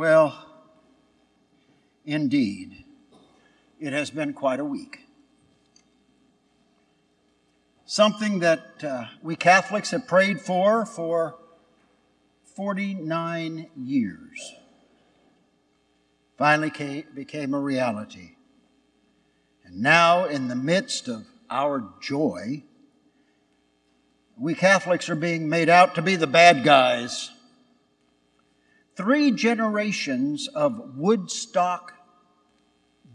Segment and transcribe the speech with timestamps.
[0.00, 0.46] Well,
[2.06, 2.86] indeed,
[3.78, 5.00] it has been quite a week.
[7.84, 11.36] Something that uh, we Catholics have prayed for for
[12.56, 14.54] 49 years
[16.38, 18.36] finally came, became a reality.
[19.66, 22.62] And now, in the midst of our joy,
[24.38, 27.32] we Catholics are being made out to be the bad guys
[29.00, 31.94] three generations of Woodstock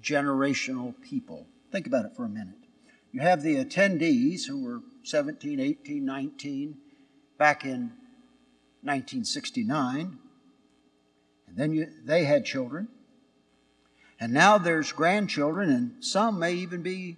[0.02, 1.45] generational people.
[1.71, 2.55] Think about it for a minute.
[3.12, 6.77] You have the attendees who were 17, 18, 19
[7.38, 7.91] back in
[8.81, 10.17] 1969,
[11.48, 12.88] and then you, they had children.
[14.20, 17.17] And now there's grandchildren, and some may even be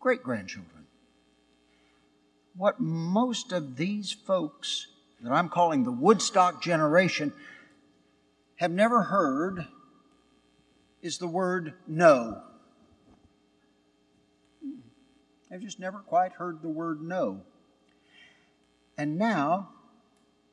[0.00, 0.86] great grandchildren.
[2.56, 4.86] What most of these folks
[5.20, 7.34] that I'm calling the Woodstock generation
[8.58, 9.66] have never heard
[11.00, 12.42] is the word no.
[15.48, 17.42] They've just never quite heard the word no.
[18.96, 19.70] And now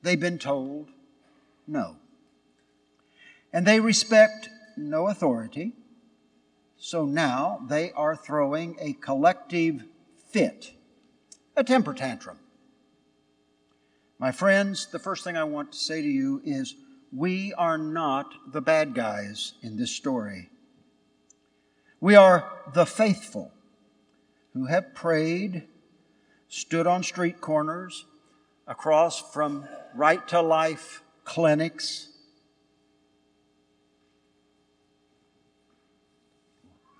[0.03, 0.89] they've been told
[1.67, 1.97] no.
[3.51, 5.73] And they respect no authority.
[6.77, 9.83] So now they are throwing a collective
[10.29, 10.73] fit,
[11.57, 12.37] a temper tantrum.
[14.19, 16.75] My friends, the first thing I want to say to you is
[17.15, 20.49] we are not the bad guys in this story.
[22.01, 23.53] We are the faithful
[24.53, 25.63] who have prayed,
[26.49, 28.05] stood on street corners,
[28.67, 32.09] across from right to life clinics,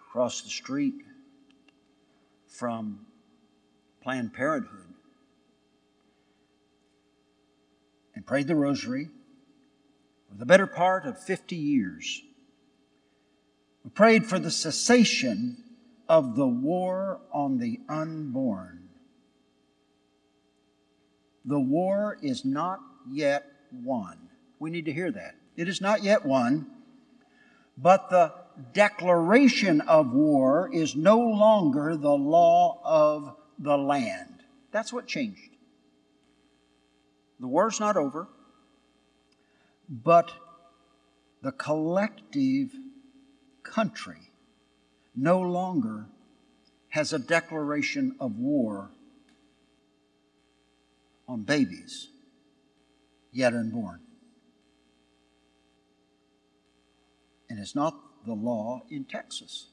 [0.07, 0.95] across the street
[2.47, 3.05] from
[4.01, 4.93] Planned Parenthood,
[8.15, 9.09] and prayed the rosary
[10.37, 12.21] the better part of 50 years.
[13.83, 15.57] We prayed for the cessation
[16.09, 18.89] of the war on the unborn.
[21.45, 24.17] The war is not yet won.
[24.59, 25.35] We need to hear that.
[25.55, 26.67] It is not yet won,
[27.77, 28.33] but the
[28.73, 34.43] declaration of war is no longer the law of the land.
[34.71, 35.55] That's what changed.
[37.39, 38.27] The war's not over
[39.89, 40.31] but
[41.41, 42.71] the collective
[43.63, 44.31] country
[45.15, 46.07] no longer
[46.89, 48.91] has a declaration of war
[51.27, 52.09] on babies
[53.31, 53.99] yet unborn.
[57.49, 59.67] And it's not the law in Texas.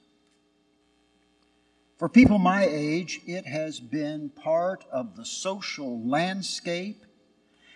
[1.99, 7.02] For people my age, it has been part of the social landscape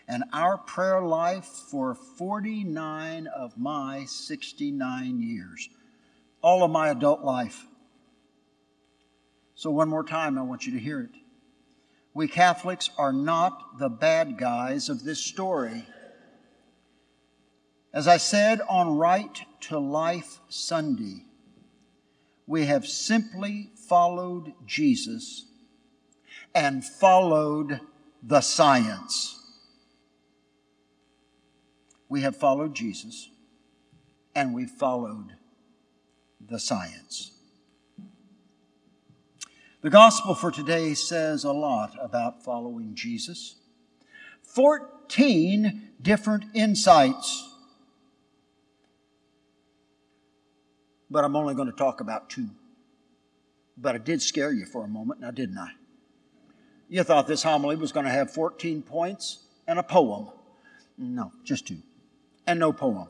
[0.08, 5.68] and our prayer life for 49 of my 69 years,
[6.42, 7.66] all of my adult life.
[9.54, 11.10] So, one more time, I want you to hear it.
[12.14, 15.86] We Catholics are not the bad guys of this story.
[17.92, 21.24] As I said on Right to Life Sunday,
[22.46, 25.46] we have simply followed Jesus
[26.54, 27.80] and followed
[28.22, 29.35] the science
[32.08, 33.30] we have followed Jesus
[34.34, 35.34] and we've followed
[36.40, 37.32] the science.
[39.80, 43.56] The gospel for today says a lot about following Jesus.
[44.42, 47.48] 14 different insights.
[51.10, 52.48] But I'm only going to talk about two.
[53.76, 55.70] But I did scare you for a moment, now didn't I?
[56.88, 60.28] You thought this homily was going to have 14 points and a poem.
[60.98, 61.82] No, just two
[62.46, 63.08] and no poem.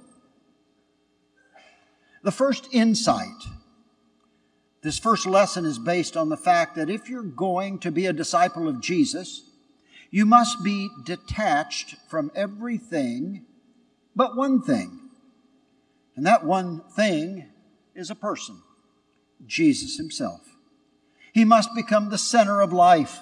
[2.22, 3.44] The first insight,
[4.82, 8.12] this first lesson is based on the fact that if you're going to be a
[8.12, 9.42] disciple of Jesus,
[10.10, 13.44] you must be detached from everything
[14.14, 15.00] but one thing.
[16.16, 17.46] And that one thing
[17.94, 18.62] is a person,
[19.46, 20.40] Jesus Himself.
[21.32, 23.20] He must become the center of life.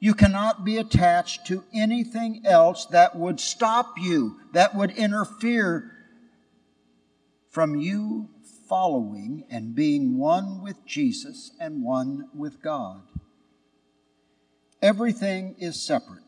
[0.00, 5.92] You cannot be attached to anything else that would stop you, that would interfere
[7.50, 8.28] from you
[8.68, 13.02] following and being one with Jesus and one with God.
[14.80, 16.22] Everything is separate.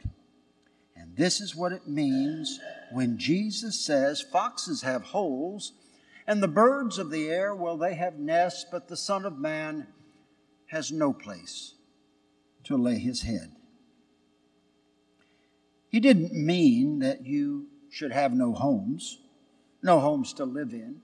[0.97, 2.59] And this is what it means
[2.91, 5.73] when Jesus says, Foxes have holes,
[6.27, 9.87] and the birds of the air, well, they have nests, but the Son of Man
[10.67, 11.75] has no place
[12.65, 13.53] to lay his head.
[15.91, 19.19] He didn't mean that you should have no homes.
[19.83, 21.01] no homes to live in,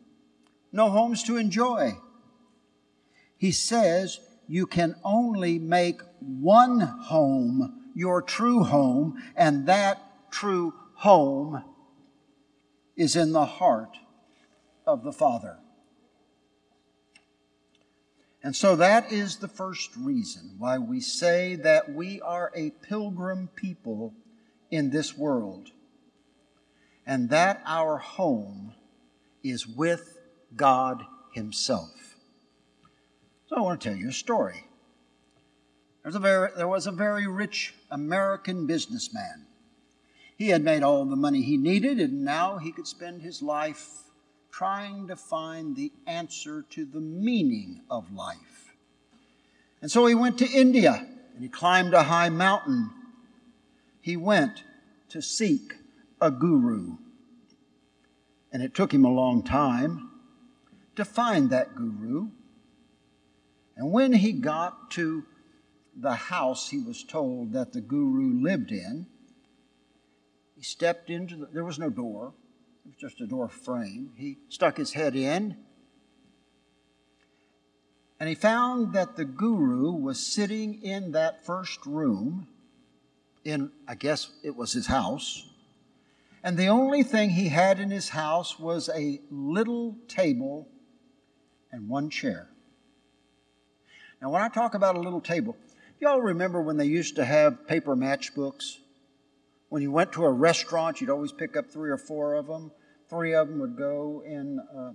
[0.73, 1.99] no homes to enjoy.
[3.37, 11.65] He says you can only make one home your true home, and that true home
[12.95, 13.97] is in the heart
[14.87, 15.57] of the Father.
[18.43, 23.49] And so that is the first reason why we say that we are a pilgrim
[23.57, 24.15] people
[24.71, 25.71] in this world,
[27.07, 28.75] and that our home
[29.43, 30.19] is with
[30.55, 32.17] God Himself.
[33.49, 34.65] So I want to tell you a story.
[36.05, 39.47] A very, there was a very rich American businessman.
[40.37, 44.05] He had made all the money he needed, and now he could spend his life
[44.53, 48.75] trying to find the answer to the meaning of life.
[49.83, 52.91] And so he went to India and he climbed a high mountain.
[54.07, 54.63] He went
[55.09, 55.75] to seek
[56.21, 56.99] a guru.
[58.53, 60.09] And it took him a long time
[60.95, 62.29] to find that guru.
[63.77, 65.25] And when he got to
[65.97, 69.09] the house he was told that the guru lived in.
[70.55, 72.33] He stepped into the, there was no door,
[72.85, 74.13] it was just a door frame.
[74.17, 75.57] He stuck his head in,
[78.21, 82.47] and he found that the guru was sitting in that first room,
[83.47, 85.49] in, I guess it was his house.
[86.43, 90.69] And the only thing he had in his house was a little table
[91.73, 92.49] and one chair.
[94.21, 95.57] Now, when I talk about a little table,
[95.99, 98.77] Y'all remember when they used to have paper matchbooks?
[99.71, 102.71] When you went to a restaurant, you'd always pick up three or four of them.
[103.09, 104.93] Three of them would go in uh,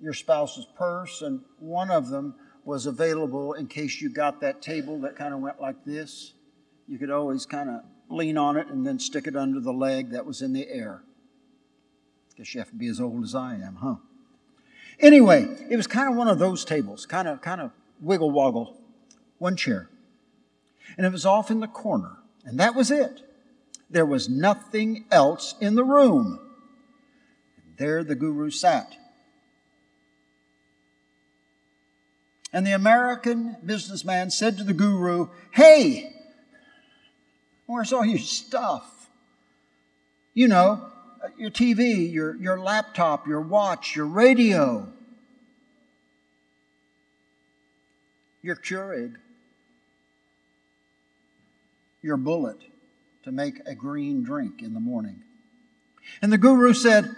[0.00, 5.00] your spouse's purse, and one of them was available in case you got that table
[5.00, 6.34] that kind of went like this.
[6.86, 10.10] You could always kind of lean on it and then stick it under the leg
[10.10, 11.02] that was in the air.
[12.36, 13.96] Guess you have to be as old as I am, huh?
[15.00, 17.70] Anyway, it was kind of one of those tables, kind of, kind of
[18.00, 18.76] wiggle woggle,
[19.38, 19.88] one chair
[20.96, 22.18] and it was off in the corner.
[22.44, 23.22] And that was it.
[23.90, 26.38] There was nothing else in the room.
[27.56, 28.96] And there the guru sat.
[32.52, 36.13] And the American businessman said to the guru, Hey,
[37.66, 39.08] where's all your stuff?
[40.34, 40.86] You know,
[41.38, 44.88] your TV, your, your laptop, your watch, your radio,
[48.42, 49.16] your Keurig
[52.04, 52.58] your bullet
[53.24, 55.22] to make a green drink in the morning.
[56.20, 57.08] And the guru said,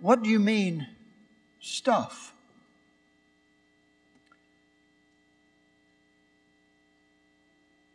[0.00, 0.86] What do you mean,
[1.60, 2.32] stuff?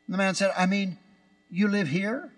[0.10, 0.98] The man said, I mean,
[1.50, 2.32] you live here?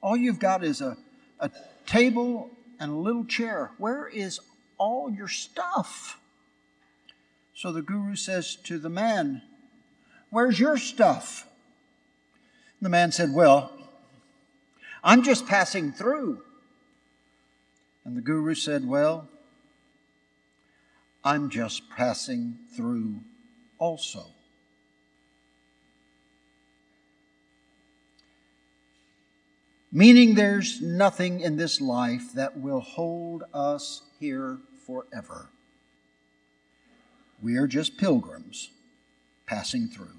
[0.00, 0.96] All you've got is a,
[1.40, 1.50] a
[1.86, 3.72] table and a little chair.
[3.78, 4.40] Where is
[4.76, 6.20] all your stuff?
[7.54, 9.42] So the guru says to the man,
[10.30, 11.46] Where's your stuff?
[12.80, 13.72] The man said, Well,
[15.02, 16.42] I'm just passing through.
[18.04, 19.28] And the guru said, Well,
[21.24, 23.20] I'm just passing through
[23.78, 24.26] also.
[29.90, 35.48] Meaning there's nothing in this life that will hold us here forever.
[37.40, 38.70] We are just pilgrims
[39.46, 40.18] passing through.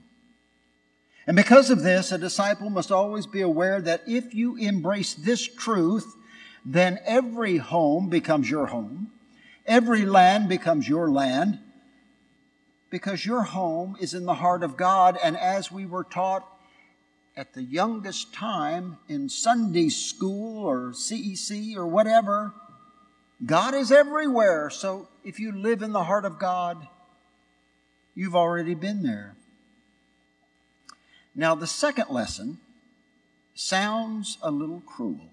[1.27, 5.45] And because of this, a disciple must always be aware that if you embrace this
[5.47, 6.15] truth,
[6.65, 9.11] then every home becomes your home,
[9.67, 11.59] every land becomes your land,
[12.89, 15.19] because your home is in the heart of God.
[15.23, 16.47] And as we were taught
[17.39, 22.53] at the youngest time in Sunday school or CEC or whatever,
[23.45, 24.69] God is everywhere.
[24.69, 26.85] So if you live in the heart of God,
[28.13, 29.37] you've already been there.
[31.33, 32.57] Now, the second lesson
[33.55, 35.29] sounds a little cruel.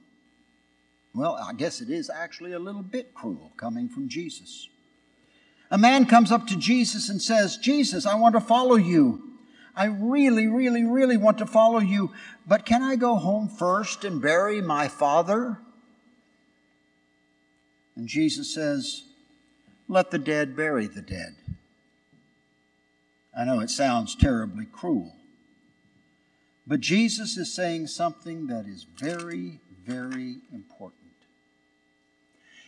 [1.13, 4.69] Well, I guess it is actually a little bit cruel coming from Jesus.
[5.73, 9.36] A man comes up to Jesus and says, Jesus, I want to follow you.
[9.77, 12.13] I really, really, really want to follow you,
[12.47, 15.59] but can I go home first and bury my father?
[17.95, 19.03] And Jesus says,
[19.87, 21.37] Let the dead bury the dead.
[23.37, 25.13] I know it sounds terribly cruel.
[26.67, 30.95] But Jesus is saying something that is very, very important.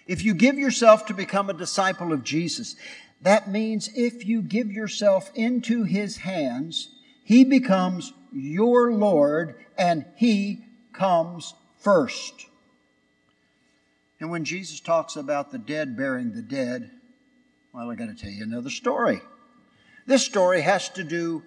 [0.06, 2.76] If you give yourself to become a disciple of Jesus,
[3.22, 6.88] that means if you give yourself into his hands,
[7.28, 12.46] he becomes your Lord and he comes first.
[14.18, 16.90] And when Jesus talks about the dead burying the dead,
[17.74, 19.20] well, I got to tell you another story.
[20.06, 21.42] This story has to do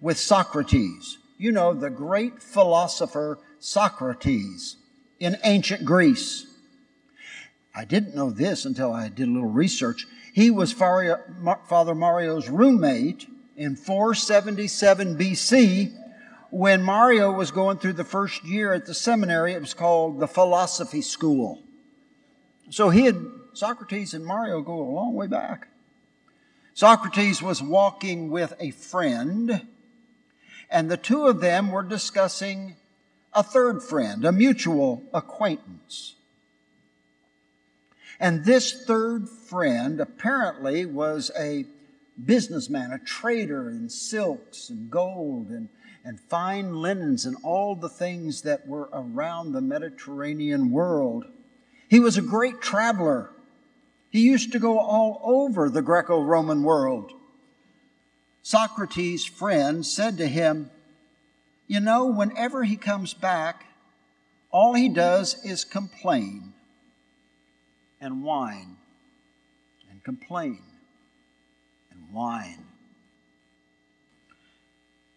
[0.00, 1.18] with Socrates.
[1.36, 4.76] You know, the great philosopher Socrates
[5.20, 6.46] in ancient Greece.
[7.74, 10.06] I didn't know this until I did a little research.
[10.32, 13.26] He was Father Mario's roommate
[13.56, 15.92] in 477 BC
[16.50, 19.52] when Mario was going through the first year at the seminary.
[19.52, 21.62] It was called the Philosophy School.
[22.70, 25.68] So he had Socrates and Mario go a long way back.
[26.74, 29.66] Socrates was walking with a friend,
[30.70, 32.76] and the two of them were discussing
[33.32, 36.16] a third friend, a mutual acquaintance.
[38.20, 41.64] And this third friend apparently was a
[42.24, 45.68] businessman, a trader in silks and gold and,
[46.04, 51.26] and fine linens and all the things that were around the Mediterranean world.
[51.88, 53.30] He was a great traveler.
[54.10, 57.12] He used to go all over the Greco Roman world.
[58.42, 60.70] Socrates' friend said to him,
[61.66, 63.64] You know, whenever he comes back,
[64.50, 66.54] all he does is complain
[68.00, 68.76] and whine
[69.90, 70.62] and complain
[72.16, 72.64] and whine.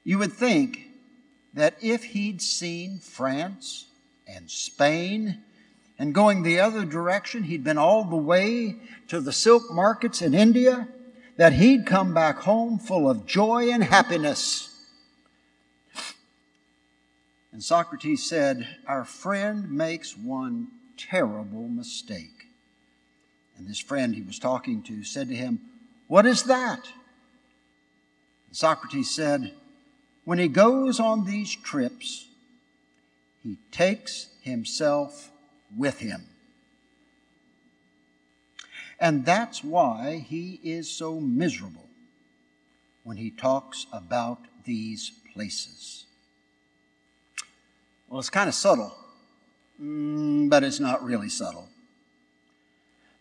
[0.04, 0.88] You would think
[1.54, 3.88] that if he'd seen France
[4.28, 5.40] and Spain
[5.98, 8.76] and going the other direction, he'd been all the way
[9.08, 10.88] to the silk markets in India,
[11.38, 14.66] that he'd come back home full of joy and happiness.
[17.52, 22.48] And Socrates said, Our friend makes one terrible mistake.
[23.58, 25.60] And this friend he was talking to said to him,
[26.10, 26.90] What is that?
[28.52, 29.54] Socrates said,
[30.26, 32.28] When he goes on these trips,
[33.44, 35.30] he takes himself
[35.78, 36.24] with him.
[39.00, 41.88] And that's why he is so miserable
[43.04, 46.08] when he talks about these places.
[48.10, 48.98] Well, it's kind of subtle,
[49.80, 51.69] mm, but it's not really subtle.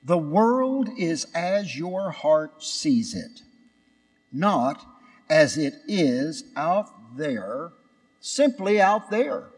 [0.09, 3.43] The world is as your heart sees it,
[4.33, 4.83] not
[5.29, 6.89] as it is out
[7.19, 7.73] there,
[8.19, 9.51] simply out there.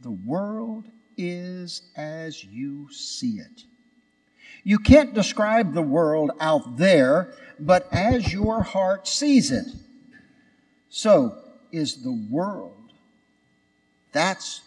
[0.00, 0.84] The world
[1.16, 3.64] is as you see it.
[4.62, 9.66] You can't describe the world out there, but as your heart sees it.
[10.88, 11.36] So
[11.72, 12.92] is the world.
[14.12, 14.60] That's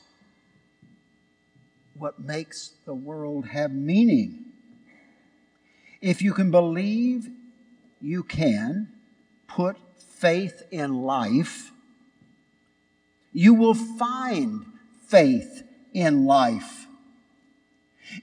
[2.04, 4.44] what makes the world have meaning.
[6.02, 7.30] If you can believe,
[8.02, 8.90] you can
[9.48, 11.72] put faith in life,
[13.32, 14.66] you will find
[15.08, 16.88] faith in life.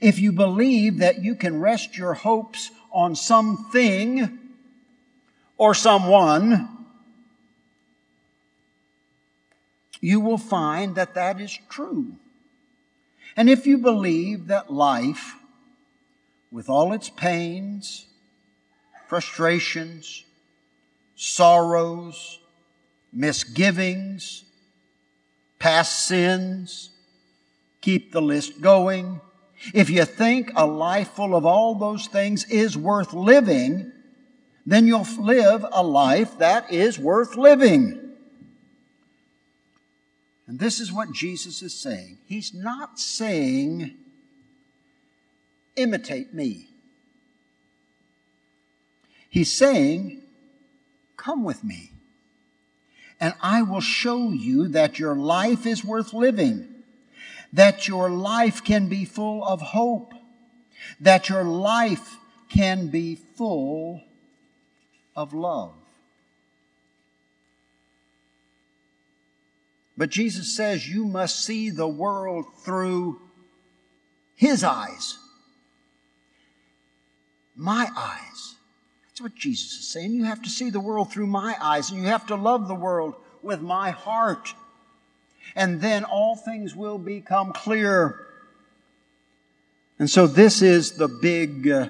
[0.03, 4.39] If you believe that you can rest your hopes on something
[5.57, 6.69] or someone,
[10.03, 12.17] you will find that that is true.
[13.37, 15.35] And if you believe that life,
[16.51, 18.07] with all its pains,
[19.09, 20.25] frustrations,
[21.15, 22.41] sorrows,
[23.13, 24.45] misgivings,
[25.59, 26.91] past sins.
[27.81, 29.21] Keep the list going.
[29.75, 33.93] If you think a life full of all those things is worth living,
[34.67, 38.00] then you'll live a life that is worth living.
[40.51, 42.19] And this is what Jesus is saying.
[42.27, 43.95] He's not saying,
[45.77, 46.67] imitate me.
[49.29, 50.23] He's saying,
[51.17, 51.93] come with me
[53.21, 56.67] and I will show you that your life is worth living,
[57.53, 60.15] that your life can be full of hope,
[60.99, 62.17] that your life
[62.49, 64.03] can be full
[65.15, 65.75] of love.
[70.01, 73.21] But Jesus says you must see the world through
[74.35, 75.19] His eyes,
[77.55, 78.55] my eyes.
[79.05, 80.15] That's what Jesus is saying.
[80.15, 82.75] You have to see the world through my eyes, and you have to love the
[82.75, 84.55] world with my heart.
[85.55, 88.27] And then all things will become clear.
[89.99, 91.89] And so, this is the big uh,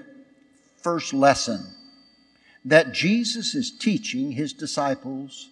[0.79, 1.65] first lesson
[2.65, 5.51] that Jesus is teaching his disciples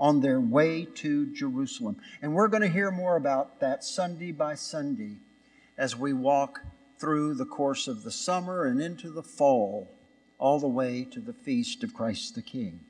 [0.00, 1.98] on their way to Jerusalem.
[2.22, 5.18] And we're going to hear more about that Sunday by Sunday
[5.76, 6.62] as we walk
[6.98, 9.88] through the course of the summer and into the fall
[10.38, 12.80] all the way to the feast of Christ the King.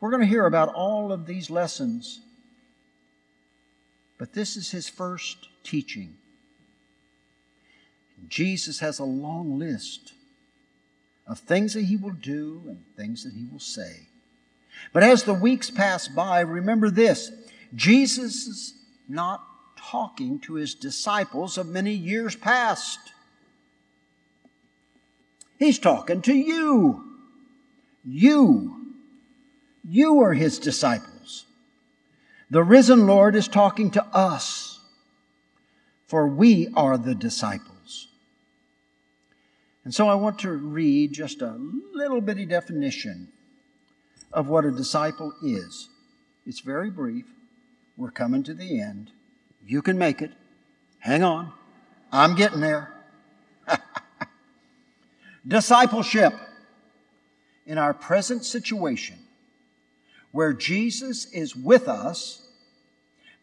[0.00, 2.20] We're going to hear about all of these lessons,
[4.18, 6.14] but this is his first teaching.
[8.28, 10.14] Jesus has a long list
[11.26, 14.08] of things that he will do and things that he will say.
[14.92, 17.30] But as the weeks pass by, remember this
[17.74, 18.74] Jesus is
[19.08, 19.44] not
[19.76, 22.98] talking to his disciples of many years past.
[25.58, 27.04] He's talking to you.
[28.04, 28.94] You.
[29.88, 31.44] You are his disciples.
[32.50, 34.80] The risen Lord is talking to us,
[36.06, 38.08] for we are the disciples.
[39.84, 41.58] And so I want to read just a
[41.92, 43.28] little bitty definition
[44.34, 45.88] of what a disciple is.
[46.44, 47.24] It's very brief.
[47.96, 49.12] We're coming to the end.
[49.66, 50.32] You can make it.
[50.98, 51.52] Hang on.
[52.12, 52.92] I'm getting there.
[55.48, 56.34] Discipleship
[57.66, 59.18] in our present situation,
[60.32, 62.42] where Jesus is with us,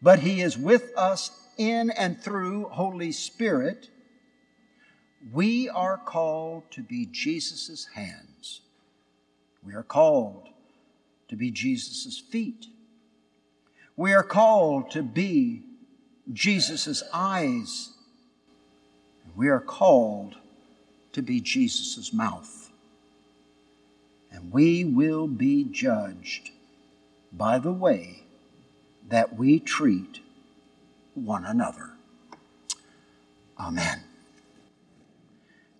[0.00, 3.88] but he is with us in and through Holy Spirit,
[5.32, 8.60] we are called to be Jesus' hands.
[9.64, 10.48] We are called
[11.32, 12.66] to be Jesus' feet.
[13.96, 15.62] We are called to be
[16.30, 17.88] Jesus' eyes.
[19.34, 20.34] We are called
[21.12, 22.70] to be Jesus' mouth.
[24.30, 26.50] And we will be judged
[27.32, 28.24] by the way
[29.08, 30.20] that we treat
[31.14, 31.92] one another.
[33.58, 34.01] Amen.